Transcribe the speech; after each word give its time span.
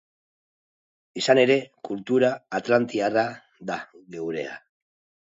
Izan 1.21 1.41
ere, 1.41 1.57
kultura 1.89 2.31
atlantiarra 2.61 3.27
da 3.71 3.77
geurea. 4.17 4.57